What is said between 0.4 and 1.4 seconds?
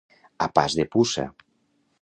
A pas de puça.